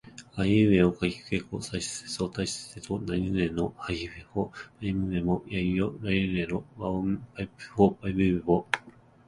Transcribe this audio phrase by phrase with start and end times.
[0.35, 8.65] あいうえおかきくけこさしすせそたちつてとなにぬねのはひふへほまみむめもやゆよらりるれろわおんぱぴぷぺぽばびぶべぼ